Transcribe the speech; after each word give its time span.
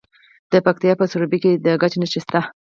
د 0.51 0.53
پکتیکا 0.65 0.95
په 0.99 1.05
سروبي 1.11 1.39
کې 1.43 1.51
د 1.65 1.67
ګچ 1.81 1.93
نښې 2.01 2.19
شته. 2.23 2.39